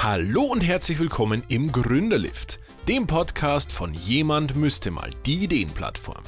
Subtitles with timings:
[0.00, 6.22] Hallo und herzlich willkommen im Gründerlift, dem Podcast von Jemand müsste mal die Ideenplattform.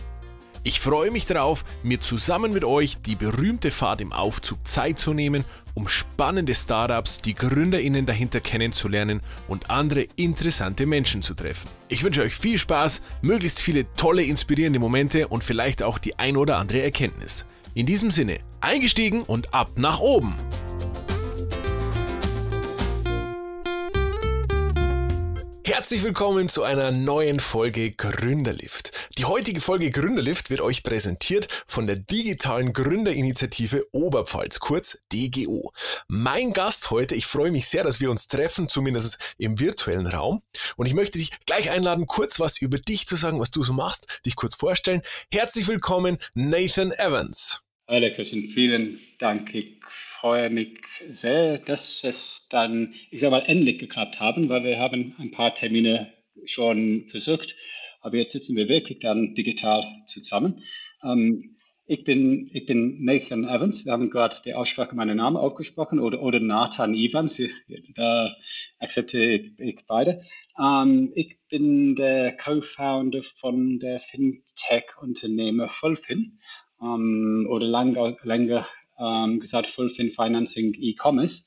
[0.65, 5.15] Ich freue mich darauf, mir zusammen mit euch die berühmte Fahrt im Aufzug Zeit zu
[5.15, 5.45] nehmen,
[5.75, 11.71] um spannende Startups, die Gründerinnen dahinter kennenzulernen und andere interessante Menschen zu treffen.
[11.87, 16.37] Ich wünsche euch viel Spaß, möglichst viele tolle, inspirierende Momente und vielleicht auch die ein
[16.37, 17.47] oder andere Erkenntnis.
[17.75, 20.35] In diesem Sinne, eingestiegen und ab nach oben!
[25.73, 28.91] Herzlich willkommen zu einer neuen Folge Gründerlift.
[29.19, 35.73] Die heutige Folge Gründerlift wird euch präsentiert von der digitalen Gründerinitiative Oberpfalz, kurz DGO.
[36.09, 40.43] Mein Gast heute, ich freue mich sehr, dass wir uns treffen, zumindest im virtuellen Raum.
[40.77, 43.73] Und ich möchte dich gleich einladen, kurz was über dich zu sagen, was du so
[43.73, 45.03] machst, dich kurz vorstellen.
[45.33, 47.63] Herzlich willkommen, Nathan Evans.
[47.93, 49.53] Hallo Christian, vielen Dank.
[49.53, 54.79] Ich freue mich sehr, dass es dann, ich sage mal, endlich geklappt haben, weil wir
[54.79, 56.13] haben ein paar Termine
[56.45, 57.57] schon versucht,
[58.01, 60.63] aber jetzt sitzen wir wirklich dann digital zusammen.
[61.03, 63.85] Ähm, ich bin, ich bin Nathan Evans.
[63.85, 67.43] Wir haben gerade die Aussprache meiner Namen aufgesprochen oder, oder Nathan Evans.
[67.97, 68.33] Da
[68.79, 70.23] akzeptiere ich, beide.
[70.57, 76.39] Ähm, ich bin der Co-Founder von der Fintech-Unternehmen Fulfin
[76.83, 78.67] ähm, oder länger, länger
[78.99, 81.45] ähm, gesagt Fulfin Financing E-Commerce.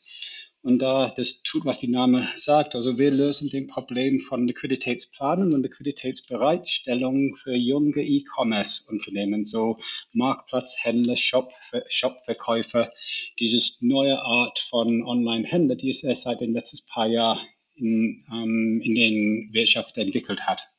[0.64, 2.74] Und da das tut, was die Name sagt.
[2.74, 9.76] Also wir lösen den Problem von Liquiditätsplanung und Liquiditätsbereitstellung für junge E-Commerce-Unternehmen, so
[10.14, 11.52] Marktplatzhändler, Shop,
[11.90, 12.94] Shopverkäufer,
[13.40, 17.42] dieses neue Art von Online-Händler, die es erst seit den letzten paar Jahren
[17.76, 20.73] in, ähm, in den Wirtschaft entwickelt hat.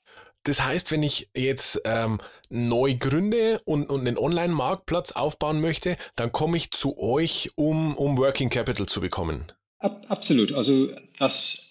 [0.45, 6.33] Das heißt, wenn ich jetzt ähm, neu gründe und, und einen Online-Marktplatz aufbauen möchte, dann
[6.33, 9.51] komme ich zu euch, um, um Working Capital zu bekommen.
[9.79, 10.53] Ab, absolut.
[10.53, 11.71] Also was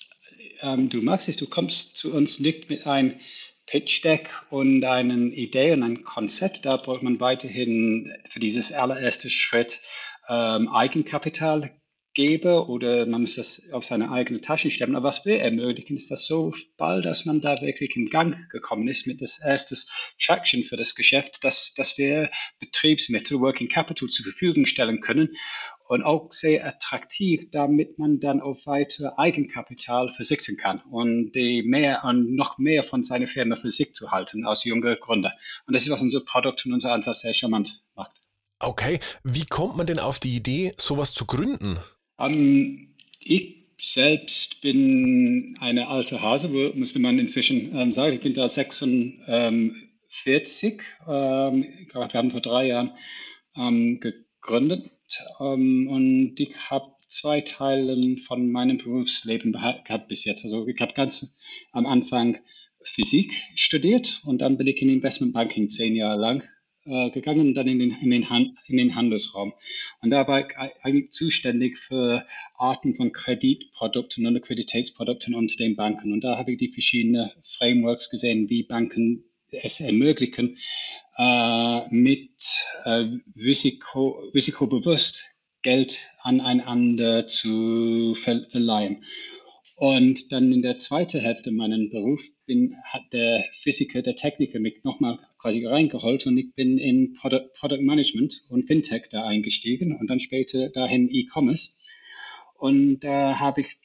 [0.62, 3.20] ähm, du machst, ist, du kommst zu uns nicht mit einem
[3.68, 6.66] Pitch Deck und einer Idee und einem Konzept.
[6.66, 9.80] Da braucht man weiterhin für dieses allererste Schritt
[10.28, 11.72] ähm, Eigenkapital
[12.14, 14.96] gebe oder man muss das auf seine eigene Tasche stemmen.
[14.96, 18.88] Aber was wir ermöglichen, ist, dass so bald, dass man da wirklich in Gang gekommen
[18.88, 19.76] ist mit das erste
[20.22, 22.30] Traction für das Geschäft, dass, dass wir
[22.60, 25.36] Betriebsmittel, Working Capital zur Verfügung stellen können
[25.88, 32.04] und auch sehr attraktiv, damit man dann auf weitere Eigenkapital versichern kann und die mehr
[32.04, 35.34] und noch mehr von seiner Firma für sich zu halten als junge Gründer.
[35.68, 38.14] Und das ist, was unser Produkt und unser Ansatz sehr charmant macht.
[38.60, 41.80] Okay, wie kommt man denn auf die Idee, sowas zu gründen?
[42.24, 48.16] Ähm, ich selbst bin eine alte Hase, müsste man inzwischen ähm, sagen.
[48.16, 50.82] Ich bin da 46.
[51.08, 52.92] Ähm, wir haben vor drei Jahren
[53.58, 54.90] ähm, gegründet
[55.40, 60.46] ähm, und ich habe zwei Teile von meinem Berufsleben gehabt bis jetzt.
[60.46, 61.36] Also ich habe ganz
[61.72, 62.38] am Anfang
[62.84, 66.44] Physik studiert und dann bin ich in Investmentbanking zehn Jahre lang
[66.86, 68.26] äh, gegangen und dann in den, in, den
[68.68, 69.54] in den Handelsraum.
[70.02, 72.26] Und da war ich eigentlich zuständig für
[72.58, 76.12] Arten von Kreditprodukten und Liquiditätsprodukten unter den Banken.
[76.12, 80.58] Und da habe ich die verschiedenen Frameworks gesehen, wie Banken es ermöglichen,
[81.18, 82.32] äh, mit
[82.86, 83.08] äh,
[83.44, 85.24] Risiko, risikobewusst
[85.62, 89.06] Geld aneinander zu verleihen.
[89.76, 94.84] Und dann in der zweiten Hälfte meinen Beruf bin, hat der Physiker, der Techniker mich
[94.84, 100.08] nochmal quasi reingeholt und ich bin in Product, Product Management und Fintech da eingestiegen und
[100.10, 101.72] dann später dahin E-Commerce.
[102.56, 103.78] Und da habe ich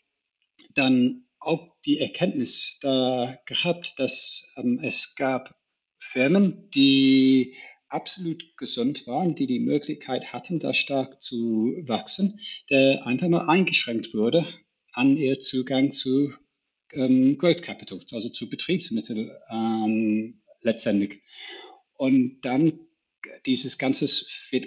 [0.74, 5.56] dann auch die Erkenntnis da gehabt, dass ähm, es gab
[5.98, 7.54] Firmen, die
[7.88, 12.38] absolut gesund waren, die die Möglichkeit hatten, da stark zu wachsen,
[12.70, 14.46] der einfach mal eingeschränkt wurde
[14.92, 16.32] an ihr Zugang zu
[16.92, 21.22] ähm, Growth Capital, also zu Betriebsmitteln ähm, letztendlich.
[21.96, 22.80] Und dann
[23.46, 24.06] dieses ganze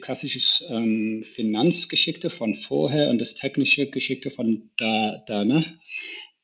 [0.01, 5.63] klassische ähm, Finanzgeschickte von vorher und das technische Geschickte von da, da ne?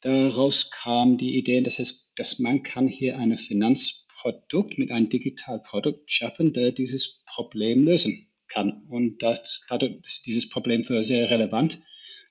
[0.02, 6.12] daraus kam die Idee, dass, es, dass man kann hier ein Finanzprodukt mit einem Digitalprodukt
[6.12, 8.84] schaffen, der dieses Problem lösen kann.
[8.90, 11.82] Und das, dadurch ist dieses Problem für sehr relevant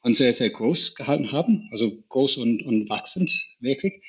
[0.02, 3.30] und sehr, sehr groß gehalten haben, also groß und, und wachsend
[3.60, 4.02] wirklich,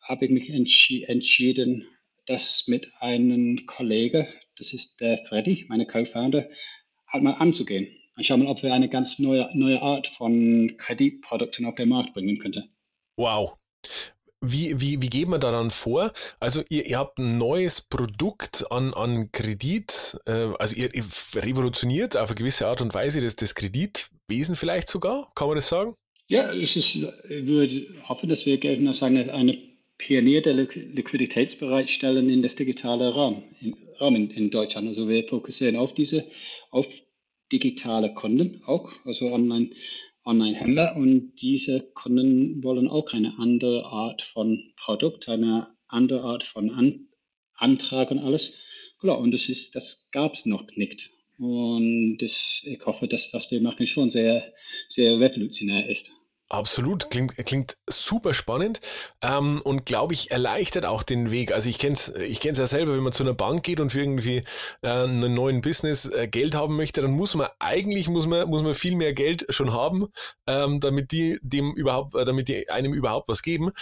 [0.00, 1.86] habe ich mich entschi entschieden,
[2.26, 4.28] das mit einem Kollege,
[4.58, 6.48] das ist der Freddy, meine Co-Founder,
[7.08, 7.88] halt mal anzugehen.
[8.16, 12.14] Und schauen mal, ob wir eine ganz neue, neue Art von Kreditprodukten auf den Markt
[12.14, 12.68] bringen könnte.
[13.16, 13.54] Wow.
[14.40, 16.12] Wie, wie, wie geht man da dann vor?
[16.38, 21.04] Also ihr, ihr habt ein neues Produkt an, an Kredit, äh, also ihr, ihr,
[21.34, 25.68] revolutioniert auf eine gewisse Art und Weise das, das Kreditwesen vielleicht sogar, kann man das
[25.68, 25.94] sagen?
[26.28, 32.56] Ja, es ist, ich würde hoffen, dass wir eine, eine Pionier der Liquiditätsbereitstellung in das
[32.56, 34.88] digitale Raum, in, in, Deutschland.
[34.88, 36.26] Also wir fokussieren auf diese,
[36.70, 36.86] auf
[37.52, 39.70] digitale Kunden auch, also online,
[40.24, 46.70] Online-Händler und diese Kunden wollen auch eine andere Art von Produkt, eine andere Art von
[46.70, 47.08] An
[47.56, 48.52] Antrag und alles.
[49.00, 51.10] Genau, und das ist, das gab es noch nicht.
[51.38, 54.52] Und das, ich hoffe, dass was wir machen schon sehr,
[54.88, 56.10] sehr revolutionär ist.
[56.54, 58.80] Absolut, klingt, klingt super spannend
[59.22, 61.50] ähm, und glaube ich erleichtert auch den Weg.
[61.50, 63.90] Also ich kenne es ich kenn's ja selber, wenn man zu einer Bank geht und
[63.90, 64.44] für irgendwie
[64.82, 68.62] äh, einen neuen Business äh, Geld haben möchte, dann muss man eigentlich muss man, muss
[68.62, 70.06] man viel mehr Geld schon haben,
[70.46, 73.72] ähm, damit die dem überhaupt, äh, damit die einem überhaupt was geben.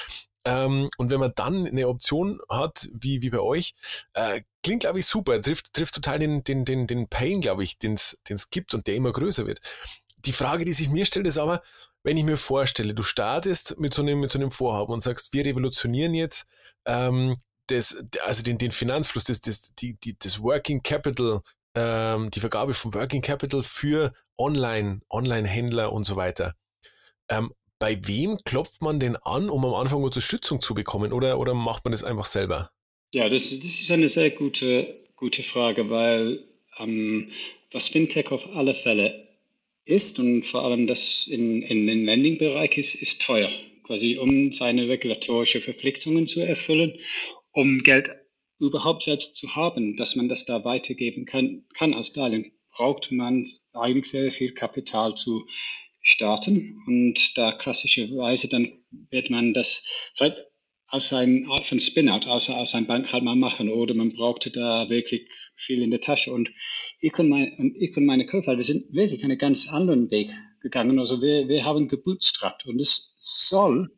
[0.46, 3.74] Ähm, und wenn man dann eine Option hat, wie, wie bei euch,
[4.14, 5.42] äh, klingt, glaube ich, super.
[5.42, 8.94] Trifft, trifft total den, den, den, den Pain, glaube ich, den es gibt und der
[8.94, 9.60] immer größer wird.
[10.24, 11.62] Die Frage, die sich mir stellt, ist aber,
[12.04, 15.32] wenn ich mir vorstelle, du startest mit so einem, mit so einem Vorhaben und sagst,
[15.32, 16.46] wir revolutionieren jetzt
[16.84, 17.36] ähm,
[17.68, 21.42] das, also den, den Finanzfluss, das, das, die, die, das Working Capital,
[21.74, 26.54] ähm, die Vergabe von Working Capital für Online, Online-Händler und so weiter.
[27.28, 31.54] Ähm, bei wem klopft man denn an, um am Anfang Unterstützung zu bekommen oder, oder
[31.54, 32.70] macht man das einfach selber?
[33.14, 36.44] Ja, das, das ist eine sehr gute, gute Frage, weil
[36.78, 37.30] ähm,
[37.72, 39.28] was Fintech auf alle Fälle
[39.84, 43.50] ist und vor allem das in, in den Lending-Bereich ist, ist teuer,
[43.84, 46.98] quasi um seine regulatorische Verpflichtungen zu erfüllen,
[47.52, 48.10] um Geld
[48.58, 51.94] überhaupt selbst zu haben, dass man das da weitergeben kann, kann.
[51.94, 55.46] Als Darlehen, braucht man eigentlich sehr viel Kapital zu
[56.00, 56.82] starten.
[56.86, 58.72] Und da klassischerweise dann
[59.10, 59.84] wird man das
[60.14, 60.44] vielleicht
[60.86, 63.68] als eine Art von Spin-out, außer aus einer Bank halt mal machen.
[63.68, 66.32] Oder man brauchte da wirklich viel in der Tasche.
[66.32, 66.50] Und
[67.02, 71.00] ich und, mein, ich und meine Co-Founder, wir sind wirklich einen ganz anderen Weg gegangen.
[71.00, 73.90] Also wir, wir haben gebootstrapped und es soll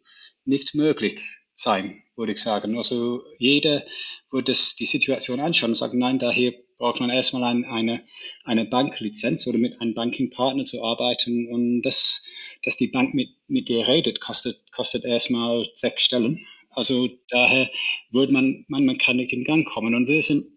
[0.47, 1.21] nicht möglich
[1.53, 2.77] sein, würde ich sagen.
[2.79, 3.85] Also jeder
[4.31, 8.03] würde das, die Situation anschauen und sagen, nein, daher braucht man erstmal ein, eine,
[8.45, 12.25] eine Banklizenz oder mit einem Bankingpartner zu arbeiten und das,
[12.63, 16.41] dass die Bank mit, mit dir redet, kostet, kostet erstmal sechs Stellen.
[16.71, 17.71] Also daher
[18.11, 19.95] würde man, man, man kann nicht in Gang kommen.
[19.95, 20.54] Und wir sind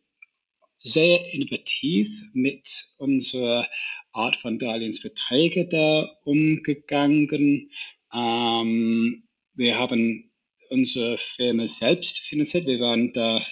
[0.87, 2.67] sehr innovativ mit
[2.97, 3.67] unserer
[4.11, 7.69] Art von Darlehensverträge da umgegangen.
[8.13, 9.23] Ähm,
[9.53, 10.31] wir haben
[10.69, 12.65] unsere Firma selbst finanziert.
[12.67, 13.45] Wir waren da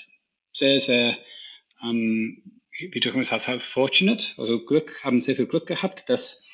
[0.54, 1.18] sehr, sehr,
[1.84, 6.46] ähm, wie du gesagt hast, fortunate, also Glück, haben sehr viel Glück gehabt, dass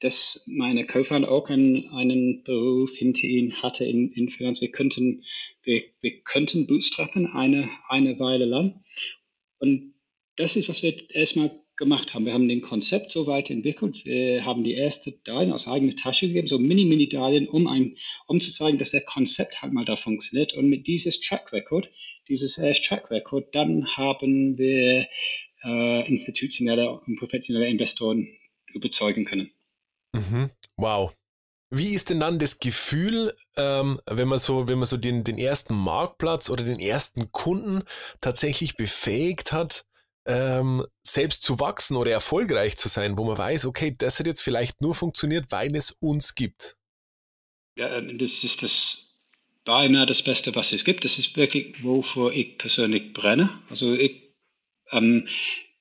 [0.00, 4.60] dass meine Co-Founder auch einen, einen Beruf hinter ihnen hatte in, in Finanz.
[4.60, 5.24] Wir könnten,
[5.62, 8.84] wir, wir könnten bootstrappen eine, eine Weile lang.
[9.58, 9.94] Und
[10.36, 12.24] das ist, was wir erstmal gemacht haben.
[12.24, 14.04] Wir haben den Konzept so weit entwickelt.
[14.04, 17.94] Wir haben die erste Darlehen aus eigener Tasche gegeben, so Mini-Mini-Darlehen, um,
[18.26, 20.54] um zu zeigen, dass der Konzept halt mal da funktioniert.
[20.54, 21.90] Und mit dieses Track Record,
[22.28, 25.06] dieses erste Track Record, dann haben wir
[25.64, 28.28] äh, institutionelle und professionelle Investoren
[28.72, 29.50] überzeugen können.
[30.12, 30.50] Mhm.
[30.76, 31.12] Wow.
[31.68, 35.36] Wie ist denn dann das Gefühl, ähm, wenn man so, wenn man so den, den
[35.36, 37.82] ersten Marktplatz oder den ersten Kunden
[38.20, 39.84] tatsächlich befähigt hat,
[40.26, 44.42] ähm, selbst zu wachsen oder erfolgreich zu sein, wo man weiß, okay, das hat jetzt
[44.42, 46.76] vielleicht nur funktioniert, weil es uns gibt?
[47.78, 49.06] Ja, das ist das
[49.64, 51.04] beinahe das Beste, was es gibt.
[51.04, 53.50] Das ist wirklich, wofür ich persönlich brenne.
[53.68, 54.32] Also ich
[54.92, 55.28] ähm,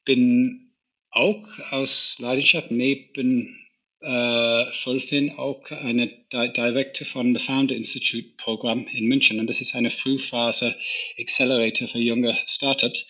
[0.04, 0.74] bin
[1.12, 3.66] auch aus Leidenschaft neben
[4.02, 9.40] äh, Solfin auch eine Di Director von the Founder Institute Programm in München.
[9.40, 10.76] Und das ist eine Frühphase
[11.18, 13.08] Accelerator für junge Startups.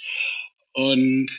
[0.75, 1.31] Und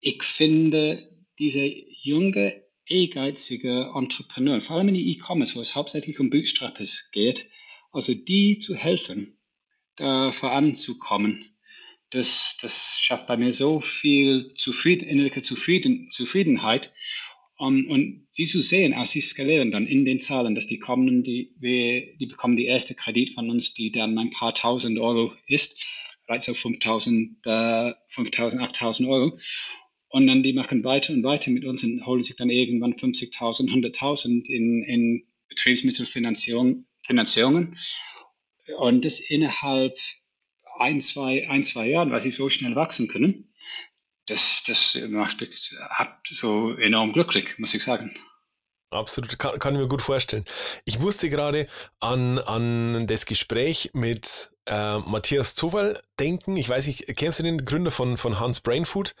[0.00, 6.30] ich finde, diese junge, ehrgeizige Entrepreneur, vor allem in die E-Commerce, wo es hauptsächlich um
[6.30, 7.48] Bootstrappers geht,
[7.92, 9.38] also die zu helfen,
[9.94, 11.56] da voranzukommen,
[12.10, 16.92] das, das schafft bei mir so viel Zufrieden, innerliche Zufrieden, Zufriedenheit.
[17.56, 21.22] Um, und sie zu sehen, als sie skalieren dann in den Zahlen, dass die kommen,
[21.22, 25.32] die, wir, die bekommen die erste Kredit von uns, die dann ein paar tausend Euro
[25.46, 25.80] ist,
[26.24, 29.38] vielleicht so 5000, äh, 5000, 8000 Euro.
[30.08, 33.68] Und dann die machen weiter und weiter mit uns und holen sich dann irgendwann 50.000,
[33.68, 36.86] 100.000 in, in Betriebsmittelfinanzierungen.
[38.78, 39.98] Und das innerhalb
[40.78, 43.50] ein, zwei, ein, zwei Jahren, weil sie so schnell wachsen können
[44.26, 48.14] das, das macht mich so enorm glücklich, muss ich sagen.
[48.94, 50.44] Absolut, kann, kann ich mir gut vorstellen.
[50.84, 51.66] Ich musste gerade
[51.98, 56.56] an, an das Gespräch mit äh, Matthias Zufall denken.
[56.56, 59.16] Ich weiß nicht, kennst du den Gründer von, von Hans Brainfood?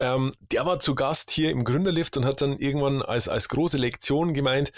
[0.00, 3.76] Ähm, der war zu Gast hier im Gründerlift und hat dann irgendwann als, als große
[3.76, 4.72] Lektion gemeint,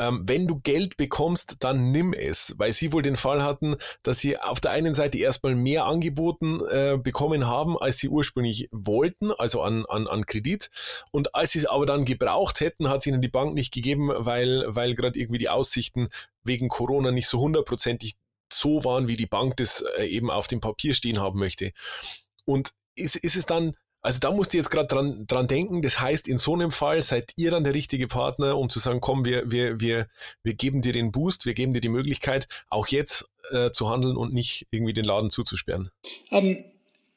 [0.00, 4.18] ähm, wenn du Geld bekommst, dann nimm es, weil sie wohl den Fall hatten, dass
[4.18, 9.30] sie auf der einen Seite erstmal mehr angeboten äh, bekommen haben, als sie ursprünglich wollten,
[9.30, 10.70] also an, an, an Kredit.
[11.12, 14.10] Und als sie es aber dann gebraucht hätten, hat sie ihnen die Bank nicht gegeben,
[14.10, 16.08] weil, weil gerade irgendwie die Aussichten
[16.42, 18.16] wegen Corona nicht so hundertprozentig
[18.50, 21.72] so waren, wie die Bank das äh, eben auf dem Papier stehen haben möchte.
[22.46, 25.82] Und ist, ist es dann also da musst du jetzt gerade dran, dran denken.
[25.82, 29.00] Das heißt, in so einem Fall seid ihr dann der richtige Partner, um zu sagen,
[29.00, 30.08] komm, wir, wir, wir,
[30.42, 34.16] wir geben dir den Boost, wir geben dir die Möglichkeit, auch jetzt äh, zu handeln
[34.16, 35.90] und nicht irgendwie den Laden zuzusperren.
[36.30, 36.64] Um, ähm,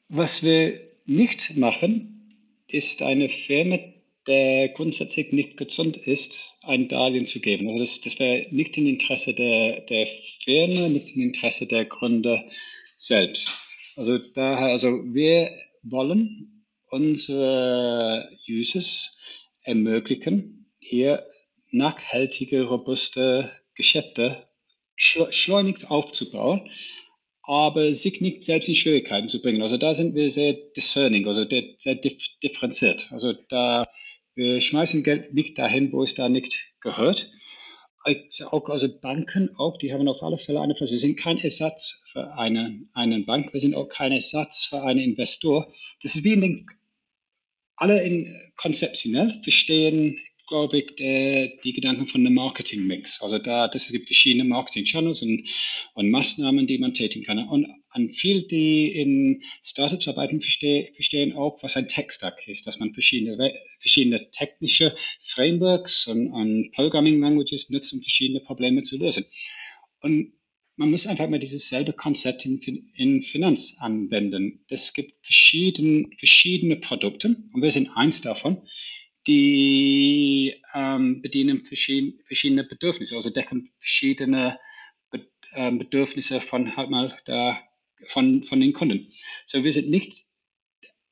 [0.08, 2.36] was wir nicht machen,
[2.68, 3.78] ist eine Firma,
[4.26, 7.68] der grundsätzlich nicht gesund ist, ein Darlehen zu geben.
[7.68, 10.06] Also das, das wäre nicht im Interesse der, der
[10.42, 12.44] Firma, nicht im Interesse der Gründer
[12.96, 13.50] selbst.
[13.96, 15.50] Also daher, also wir
[15.82, 16.53] wollen
[16.94, 19.18] unsere Users
[19.62, 21.26] ermöglichen, hier
[21.70, 24.46] nachhaltige, robuste Geschäfte
[24.96, 26.70] schleunigst aufzubauen,
[27.42, 29.60] aber sich nicht selbst in Schwierigkeiten zu bringen.
[29.60, 33.08] Also da sind wir sehr discerning, also sehr differenziert.
[33.10, 33.84] Also da
[34.36, 37.30] wir schmeißen Geld nicht dahin, wo es da nicht gehört.
[38.50, 40.90] Auch, also Banken auch, die haben auf alle Fälle eine Platz.
[40.90, 45.00] Wir sind kein Ersatz für eine, einen Bank, wir sind auch kein Ersatz für einen
[45.00, 45.66] Investor.
[46.02, 46.66] Das ist wie in den
[47.76, 53.22] alle in konzeptionell verstehen, glaube ich, der, die Gedanken von einem Marketing-Mix.
[53.22, 55.48] Also da, das gibt verschiedene Marketing-Channels und,
[55.94, 57.38] und Maßnahmen, die man tätigen kann.
[57.48, 62.78] Und an viel, die in Startups arbeiten, verstehen, verstehen auch, was ein Tech-Stack ist, dass
[62.78, 69.24] man verschiedene, verschiedene technische Frameworks und, und Programming-Languages nutzt, um verschiedene Probleme zu lösen.
[70.00, 70.34] Und
[70.76, 72.60] man muss einfach mal dieses selbe Konzept in,
[72.94, 74.64] in Finanz anwenden.
[74.68, 78.66] Es gibt verschieden, verschiedene Produkte und wir sind eins davon,
[79.26, 84.58] die ähm, bedienen verschiedene, verschiedene Bedürfnisse, also decken verschiedene
[85.10, 87.58] Be äh, Bedürfnisse von halt mal da,
[88.08, 89.08] von, von den Kunden.
[89.46, 90.26] So wir sind nicht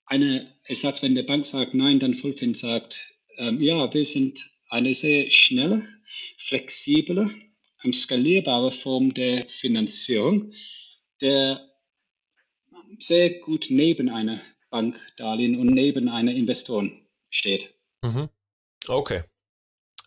[0.06, 4.94] eine Ersatz, wenn der Bank sagt nein, dann Fulfin sagt ähm, ja, wir sind eine
[4.94, 5.86] sehr schnelle,
[6.36, 7.30] flexible
[7.82, 10.52] eine skalierbare Form der Finanzierung,
[11.20, 11.68] der
[12.98, 17.74] sehr gut neben einer Bankdarlehen und neben einer Investoren steht.
[18.02, 18.28] Mhm.
[18.88, 19.22] Okay.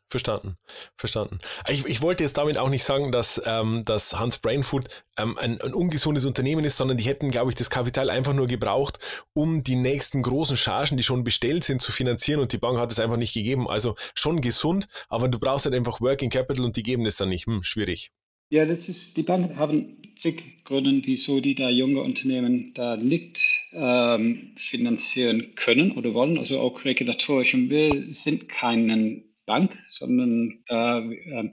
[0.07, 0.57] Verstanden,
[0.95, 1.39] verstanden.
[1.67, 5.59] Ich, ich, wollte jetzt damit auch nicht sagen, dass, ähm, dass Hans Brainfood ähm, ein,
[5.59, 8.99] ein, ungesundes Unternehmen ist, sondern die hätten, glaube ich, das Kapital einfach nur gebraucht,
[9.33, 12.91] um die nächsten großen Chargen, die schon bestellt sind, zu finanzieren und die Bank hat
[12.91, 13.67] es einfach nicht gegeben.
[13.67, 17.29] Also schon gesund, aber du brauchst halt einfach Working Capital und die geben das dann
[17.29, 17.47] nicht.
[17.47, 18.11] Hm, schwierig.
[18.49, 23.41] Ja, das ist, die Banken haben zig Gründe, wieso die da junge Unternehmen da nicht
[23.73, 27.55] ähm, finanzieren können oder wollen, also auch regulatorisch.
[27.55, 31.45] Und wir sind keinen Bank, sondern äh,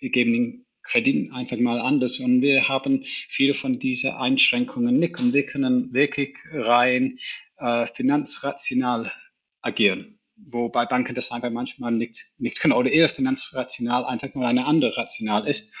[0.00, 2.20] wir geben den Kredit einfach mal anders.
[2.20, 5.18] Und wir haben viele von diesen Einschränkungen nicht.
[5.18, 7.18] Und wir können wirklich rein
[7.56, 9.12] äh, finanzrational
[9.62, 10.18] agieren.
[10.36, 14.96] Wobei Banken das einfach manchmal nicht, nicht können oder eher finanzrational einfach mal eine andere
[14.96, 15.72] rational ist.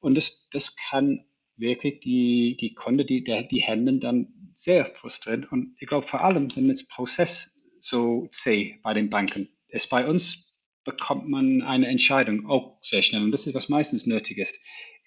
[0.00, 1.24] Und das, das kann
[1.56, 5.44] wirklich die, die Kunde, die, der, die Händler dann sehr frustrieren.
[5.44, 10.06] Und ich glaube vor allem, wenn das Prozess so zäh bei den Banken ist, bei
[10.06, 10.47] uns
[10.88, 13.22] bekommt man eine Entscheidung auch sehr schnell.
[13.22, 14.58] Und das ist, was meistens nötig ist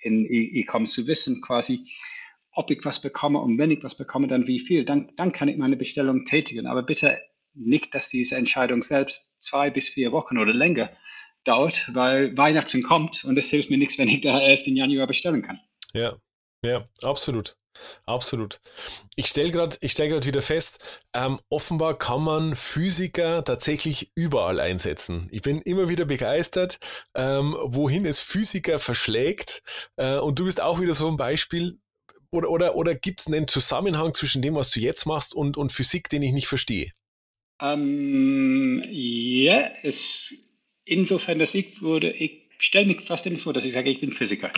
[0.01, 1.85] in E-Commerce, zu wissen quasi,
[2.53, 4.85] ob ich was bekomme und wenn ich was bekomme, dann wie viel.
[4.85, 6.67] Dann, dann kann ich meine Bestellung tätigen.
[6.67, 7.19] Aber bitte
[7.53, 10.89] nicht, dass diese Entscheidung selbst zwei bis vier Wochen oder länger
[11.43, 15.07] dauert, weil Weihnachten kommt und es hilft mir nichts, wenn ich da erst im Januar
[15.07, 15.59] bestellen kann.
[15.93, 16.17] Ja,
[16.63, 17.57] ja, absolut.
[18.05, 18.59] Absolut.
[19.15, 20.79] Ich stelle gerade stell wieder fest,
[21.13, 25.27] ähm, offenbar kann man Physiker tatsächlich überall einsetzen.
[25.31, 26.79] Ich bin immer wieder begeistert,
[27.15, 29.63] ähm, wohin es Physiker verschlägt.
[29.95, 31.79] Äh, und du bist auch wieder so ein Beispiel.
[32.31, 35.73] Oder, oder, oder gibt es einen Zusammenhang zwischen dem, was du jetzt machst und, und
[35.73, 36.91] Physik, den ich nicht verstehe?
[37.61, 40.33] Ähm, ja, es,
[40.85, 44.51] insofern, dass ich würde, ich stelle mich fast vor, dass ich sage, ich bin Physiker.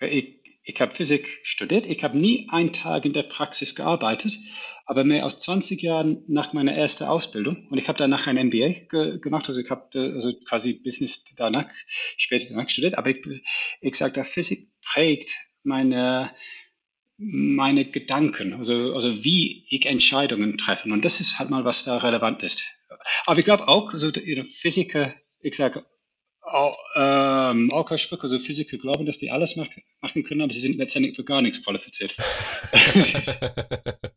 [0.00, 4.38] Ich ich habe Physik studiert, ich habe nie einen Tag in der Praxis gearbeitet,
[4.86, 7.68] aber mehr als 20 Jahren nach meiner ersten Ausbildung.
[7.68, 11.24] Und ich habe danach ein MBA ge gemacht, also ich habe äh, also quasi Business
[11.36, 11.68] danach,
[12.16, 13.26] später danach studiert, aber ich,
[13.82, 16.30] ich sage, Physik prägt meine,
[17.18, 20.88] meine Gedanken, also, also wie ich Entscheidungen treffe.
[20.88, 22.64] Und das ist halt mal, was da relevant ist.
[23.26, 25.84] Aber ich glaube auch, also Physiker, ich sage,
[26.44, 30.52] auch, ähm, auch kein Stück, also Physiker glauben, dass die alles machen, machen können, aber
[30.52, 32.16] sie sind letztendlich für gar nichts qualifiziert.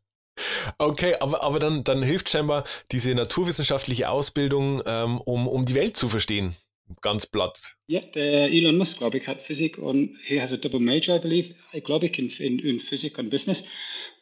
[0.78, 5.98] Okay, aber, aber dann, dann hilft scheinbar diese naturwissenschaftliche Ausbildung, ähm, um, um die Welt
[5.98, 6.56] zu verstehen.
[7.02, 7.76] ganz platt.
[7.88, 11.20] Ja, der Elon Musk, glaube ich, hat Physik und he has a double major, I
[11.20, 13.64] believe, ich glaube ich, in, in, in Physik und Business.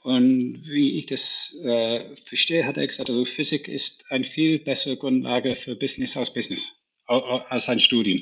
[0.04, 4.98] Und wie ich das äh, verstehe, hat er gesagt, also Physik ist eine viel bessere
[4.98, 8.20] Grundlage für Business als Business, als ein Studium.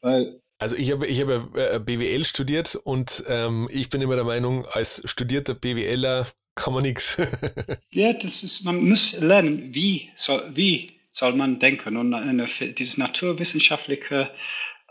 [0.00, 4.24] Weil also ich habe ich habe äh, BWL studiert und ähm, ich bin immer der
[4.24, 7.16] Meinung, als studierter BWLer kann man nichts.
[7.90, 11.96] ja, das ist, man muss lernen, wie soll, wie soll man denken.
[11.96, 12.46] Und eine,
[12.76, 14.30] dieses naturwissenschaftliche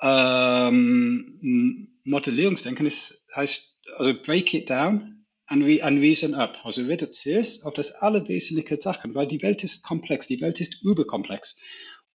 [0.01, 6.57] ähm, Modellierungsdenken ist, heißt, also break it down and, re, and reason up.
[6.63, 10.81] Also reduziere es auf das allerwesentliche Sachen, weil die Welt ist komplex, die Welt ist
[10.81, 11.59] überkomplex.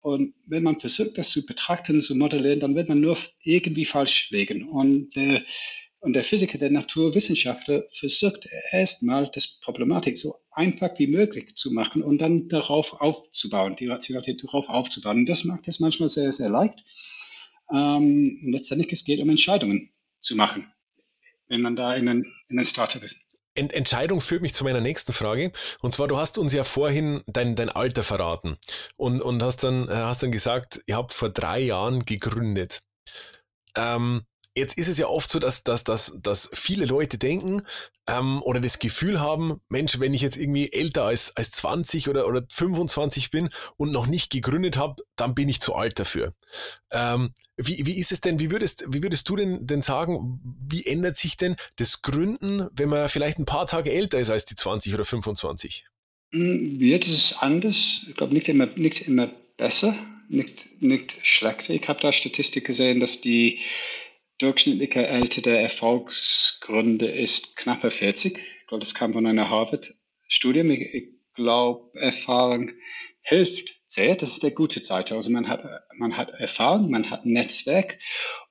[0.01, 4.31] Und wenn man versucht, das zu betrachten, zu modellieren, dann wird man nur irgendwie falsch
[4.31, 4.69] liegen.
[4.69, 5.43] Und äh,
[6.03, 12.03] und der Physiker, der Naturwissenschaftler versucht erstmal das Problematik so einfach wie möglich zu machen
[12.03, 15.19] und dann darauf aufzubauen, die Rationalität darauf aufzubauen.
[15.19, 16.83] Und das macht es manchmal sehr, sehr leicht.
[17.71, 19.91] Ähm, und letztendlich es geht um Entscheidungen
[20.21, 20.73] zu machen,
[21.49, 23.21] wenn man da in einen, in einen Startup ist.
[23.61, 25.53] Ent Entscheidung führt mich zu meiner nächsten Frage.
[25.83, 28.57] Und zwar, du hast uns ja vorhin dein, dein Alter verraten
[28.97, 32.81] und, und hast, dann, hast dann gesagt, ihr habt vor drei Jahren gegründet.
[33.77, 34.23] Ähm,
[34.55, 37.63] Jetzt ist es ja oft so, dass, dass, dass, dass viele Leute denken
[38.09, 42.27] ähm, oder das Gefühl haben, Mensch, wenn ich jetzt irgendwie älter als, als 20 oder,
[42.27, 46.35] oder 25 bin und noch nicht gegründet habe, dann bin ich zu alt dafür.
[46.91, 50.85] Ähm, wie, wie ist es denn, wie würdest, wie würdest du denn, denn sagen, wie
[50.85, 54.57] ändert sich denn das Gründen, wenn man vielleicht ein paar Tage älter ist als die
[54.57, 55.85] 20 oder 25?
[56.33, 58.07] Jetzt ist es anders.
[58.09, 59.95] Ich glaube, nicht immer, nicht immer besser,
[60.29, 61.75] nicht, nicht schlechter.
[61.75, 63.59] Ich habe da Statistik gesehen, dass die
[64.41, 68.37] durchschnittliche Alter der Erfolgsgründe ist knappe 40.
[68.37, 70.61] Ich glaube, das kam von einer Harvard-Studie.
[70.61, 72.73] Ich, ich glaube, Erfahrung
[73.21, 74.15] hilft sehr.
[74.17, 75.15] Das ist der gute Seite.
[75.15, 75.63] Also man hat,
[75.97, 77.99] man hat Erfahrung, man hat Netzwerk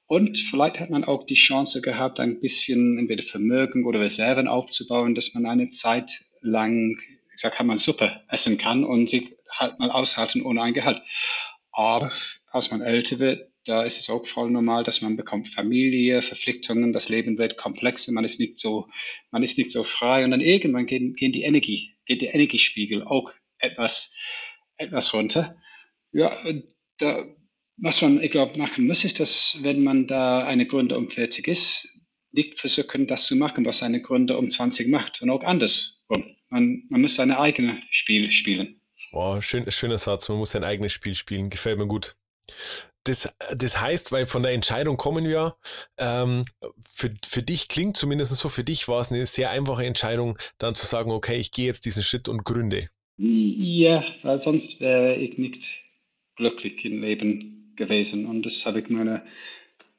[0.05, 5.15] und vielleicht hat man auch die Chance gehabt, ein bisschen entweder Vermögen oder Reserven aufzubauen,
[5.15, 6.97] dass man eine Zeit lang,
[7.33, 11.01] ich sag, man Suppe essen kann und sich halt mal aushalten ohne ein Gehalt.
[11.71, 12.11] Aber
[12.51, 16.91] als man älter wird, da ist es auch voll normal, dass man bekommt Familie, Verpflichtungen,
[16.91, 18.89] das Leben wird komplexer, man ist nicht so,
[19.29, 23.03] man ist nicht so frei und dann irgendwann gehen, gehen die Energie, geht der Energiespiegel
[23.03, 24.15] auch etwas,
[24.77, 25.55] etwas runter.
[26.11, 26.35] Ja,
[26.97, 27.23] da,
[27.77, 31.47] was man, ich glaube, machen muss, ist, dass wenn man da eine Gründer um 40
[31.47, 31.87] ist,
[32.31, 36.35] nicht versuchen, das zu machen, was eine Gründer um 20 macht und auch andersrum.
[36.49, 38.81] Man, man muss sein eigenes Spiel spielen.
[39.11, 40.27] Wow, schön, schöner Satz.
[40.27, 41.49] Man muss sein eigenes Spiel spielen.
[41.49, 42.15] Gefällt mir gut
[43.03, 45.55] das, das heißt, weil von der Entscheidung kommen wir,
[45.97, 46.45] ähm,
[46.91, 50.75] für, für dich klingt zumindest so, für dich war es eine sehr einfache Entscheidung, dann
[50.75, 52.89] zu sagen, okay, ich gehe jetzt diesen Schritt und gründe.
[53.17, 55.83] Ja, weil sonst wäre ich nicht
[56.35, 58.25] glücklich im Leben gewesen.
[58.25, 59.23] Und das habe ich meiner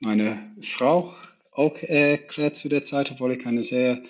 [0.01, 1.15] meine Frau
[1.53, 4.03] auch erklärt zu der Zeit, obwohl ich eine sehr,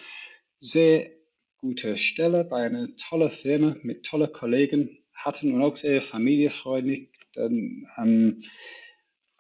[0.61, 1.11] sehr
[1.59, 7.09] gute Stelle bei einer tollen Firma mit tollen Kollegen hatten und auch sehr familiefreundlich.
[7.35, 8.43] Dann, ähm,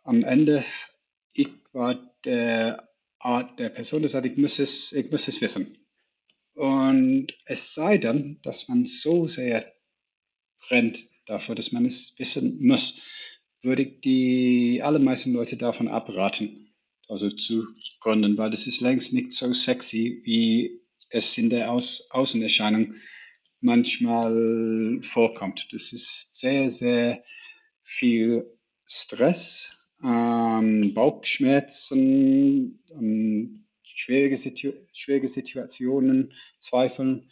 [0.05, 0.64] am Ende,
[1.33, 5.76] ich war der Art der Person, das sagt, ich muss es, ich muss es wissen.
[6.55, 9.72] Und es sei denn, dass man so sehr
[10.68, 13.03] brennt dafür, dass man es wissen muss,
[13.62, 16.72] würde ich die allermeisten Leute davon abraten,
[17.09, 17.66] also zu
[18.00, 22.94] gründen, weil das ist längst nicht so sexy, wie es in der Aus Außenerscheinung
[23.61, 25.68] manchmal vorkommt.
[25.72, 27.22] Das ist sehr, sehr
[27.90, 28.46] viel
[28.87, 29.68] Stress
[30.03, 37.31] ähm, Bauchschmerzen, ähm, schwierige, Situ schwierige Situationen, Zweifeln.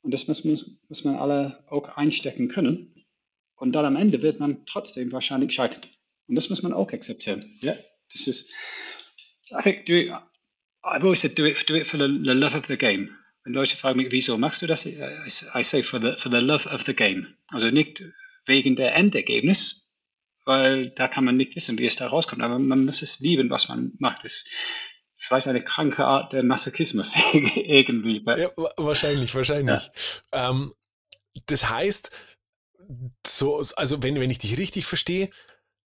[0.00, 3.04] Und das muss, muss, muss man alle auch einstecken können.
[3.56, 5.82] Und dann am Ende wird man trotzdem wahrscheinlich scheitern.
[6.26, 7.58] Und das muss man auch akzeptieren.
[7.60, 7.76] Ja,
[8.12, 8.50] das ist,
[9.50, 10.10] I think, do it,
[10.82, 13.10] I've always said, do it, do it for the, the love of the game.
[13.44, 14.86] Wenn Leute fragen mich, wieso machst du das?
[14.86, 17.34] I say for the, for the love of the game.
[17.48, 18.02] Also nicht
[18.46, 19.87] wegen der Endergebnis,
[20.48, 22.42] weil da kann man nicht wissen, wie es da rauskommt.
[22.42, 24.24] Aber man muss es lieben, was man macht.
[24.24, 24.48] Das ist
[25.18, 28.22] vielleicht eine kranke Art der Masochismus irgendwie.
[28.24, 29.90] Ja, wahrscheinlich, wahrscheinlich.
[30.32, 30.50] Ja.
[30.50, 30.72] Ähm,
[31.46, 32.10] das heißt,
[33.26, 35.28] so, also wenn, wenn ich dich richtig verstehe,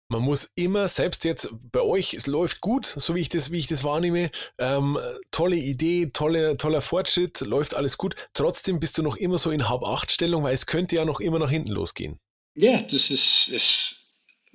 [0.08, 3.58] man muss immer, selbst jetzt bei euch, es läuft gut, so wie ich das, wie
[3.58, 4.98] ich das wahrnehme, ähm,
[5.32, 8.14] tolle Idee, tolle, toller Fortschritt, läuft alles gut.
[8.34, 11.50] Trotzdem bist du noch immer so in Hab-Acht-Stellung, weil es könnte ja noch immer nach
[11.50, 12.20] hinten losgehen.
[12.54, 14.03] Ja, das ist, ist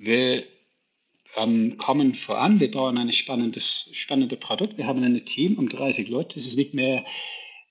[0.00, 0.42] wir
[1.36, 4.78] ähm, kommen voran, wir bauen ein spannendes, spannendes Produkt.
[4.78, 6.36] Wir haben ein Team um 30 Leute.
[6.36, 7.04] Das ist nicht mehr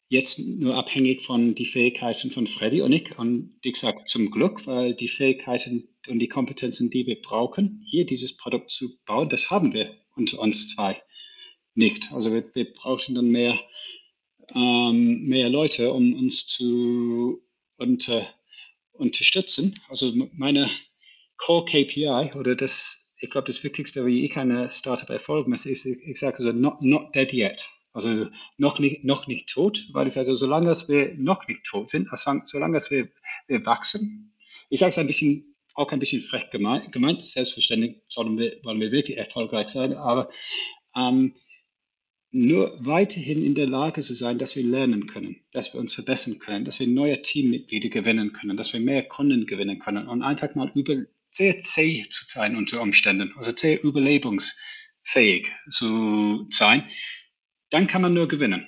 [0.09, 3.17] jetzt nur abhängig von den Fähigkeiten von Freddy und ich.
[3.17, 8.05] Und ich sage zum Glück, weil die Fähigkeiten, und die Kompetenzen, die wir brauchen, hier
[8.05, 11.01] dieses Produkt zu bauen, das haben wir unter uns zwei
[11.73, 12.11] nicht.
[12.11, 13.59] Also wir, wir brauchen dann mehr,
[14.53, 17.41] ähm, mehr Leute, um uns zu
[17.77, 18.27] unter,
[18.91, 19.79] unterstützen.
[19.89, 20.69] Also meine
[21.39, 25.85] Core KPI oder das, ich glaube, das Wichtigste, wie ich eine Startup erfolgen muss, ist,
[25.85, 27.67] ich, sage also not, not dead yet.
[27.91, 32.11] Also noch nicht, noch nicht tot, weil ich sage, solange wir noch nicht tot sind,
[32.11, 33.09] also solange wir,
[33.47, 34.35] wir wachsen,
[34.69, 38.79] ich sage es ein bisschen, auch ein bisschen frech gemeint, gemeint selbstverständlich sollen wir, wollen
[38.79, 40.29] wir wirklich erfolgreich sein, aber
[40.95, 41.33] ähm,
[42.31, 46.37] nur weiterhin in der Lage zu sein, dass wir lernen können, dass wir uns verbessern
[46.37, 50.53] können, dass wir neue Teammitglieder gewinnen können, dass wir mehr Kunden gewinnen können und einfach
[50.53, 56.89] mal über sehr zäh zu sein unter Umständen, also sehr überlebensfähig zu sein,
[57.69, 58.67] dann kann man nur gewinnen,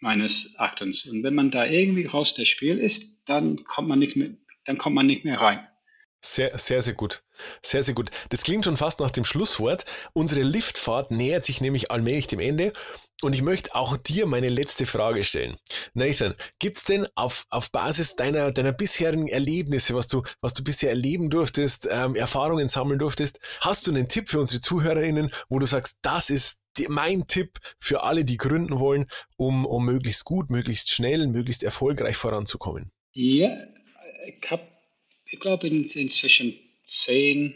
[0.00, 1.04] meines Erachtens.
[1.04, 4.30] Und wenn man da irgendwie raus der Spiel ist, dann kommt man nicht mehr,
[4.64, 5.66] dann kommt man nicht mehr rein.
[6.20, 7.22] Sehr, sehr, sehr gut.
[7.62, 8.10] Sehr, sehr gut.
[8.30, 9.84] Das klingt schon fast nach dem Schlusswort.
[10.14, 12.72] Unsere Liftfahrt nähert sich nämlich allmählich dem Ende.
[13.20, 15.56] Und ich möchte auch dir meine letzte Frage stellen.
[15.92, 20.90] Nathan, gibt's denn auf, auf Basis deiner, deiner bisherigen Erlebnisse, was du, was du bisher
[20.90, 25.66] erleben durftest, ähm, Erfahrungen sammeln durftest, hast du einen Tipp für unsere ZuhörerInnen, wo du
[25.66, 30.48] sagst, das ist die, mein Tipp für alle, die gründen wollen, um, um möglichst gut,
[30.48, 32.92] möglichst schnell, möglichst erfolgreich voranzukommen?
[33.14, 33.50] Ja,
[34.26, 34.62] ich habe
[35.30, 37.54] ich glaube, in, inzwischen zehn,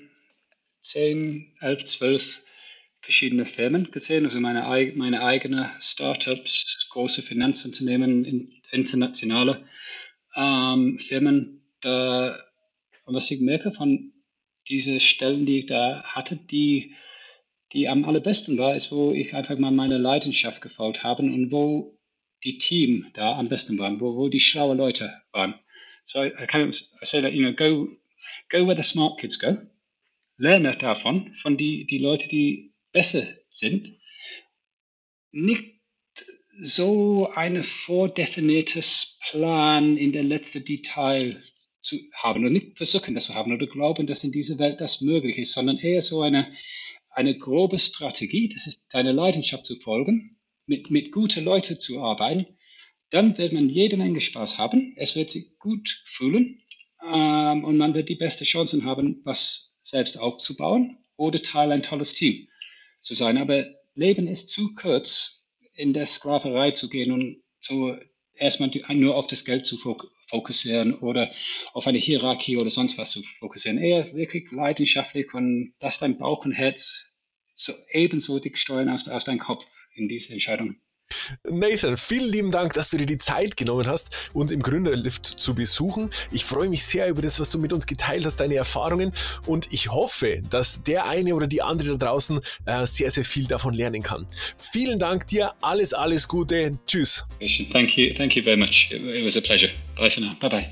[0.82, 2.41] zehn, elf, zwölf
[3.02, 4.62] verschiedene Firmen gesehen, also meine,
[4.94, 8.24] meine eigenen Startups, große Finanzunternehmen,
[8.70, 9.64] internationale
[10.36, 11.62] ähm, Firmen.
[11.80, 12.38] Da,
[13.04, 14.12] und was ich merke von
[14.68, 16.94] diesen Stellen, die ich da hatte, die,
[17.72, 21.98] die am allerbesten war, ist, wo ich einfach mal meine Leidenschaft gefolgt habe und wo
[22.44, 25.54] die Team da am besten waren, wo, wo die schlauen Leute waren.
[26.04, 27.88] So I, I kind of say that, you know, go,
[28.48, 29.56] go where the smart kids go.
[30.36, 33.98] Lerne davon, von die, die Leute, die besser sind.
[35.30, 35.80] Nicht
[36.60, 41.42] so ein vordefiniertes Plan in der letzten Detail
[41.80, 45.00] zu haben und nicht versuchen, das zu haben oder glauben, dass in dieser Welt das
[45.00, 46.52] möglich ist, sondern eher so eine,
[47.10, 52.46] eine grobe Strategie, das ist deine Leidenschaft zu folgen, mit, mit guten Leuten zu arbeiten
[53.12, 56.62] dann wird man jede Menge Spaß haben, es wird sich gut fühlen
[57.06, 62.14] ähm, und man wird die beste Chancen haben, was selbst aufzubauen oder Teil ein tolles
[62.14, 62.48] Team
[63.02, 63.36] zu sein.
[63.36, 67.96] Aber Leben ist zu kurz, in der Sklaverei zu gehen und so
[68.34, 69.76] erstmal nur auf das Geld zu
[70.28, 71.30] fokussieren oder
[71.72, 73.78] auf eine Hierarchie oder sonst was zu fokussieren.
[73.78, 77.12] Eher wirklich leidenschaftlich und dass dein Bauch und Herz
[77.54, 80.76] so ebenso dick steuern aus, aus deinem Kopf in diese Entscheidung.
[81.48, 85.54] Nathan, vielen lieben Dank, dass du dir die Zeit genommen hast, uns im Gründerlift zu
[85.54, 86.10] besuchen.
[86.30, 89.12] Ich freue mich sehr über das, was du mit uns geteilt hast, deine Erfahrungen
[89.46, 93.46] und ich hoffe, dass der eine oder die andere da draußen äh, sehr, sehr viel
[93.46, 94.26] davon lernen kann.
[94.58, 96.78] Vielen Dank dir, alles, alles Gute.
[96.86, 97.26] Tschüss.
[97.72, 98.90] Thank you, thank you very much.
[98.90, 99.72] It was a pleasure.
[99.96, 100.34] Bye for now.
[100.40, 100.70] Bye bye.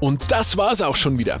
[0.00, 1.40] Und das war's auch schon wieder.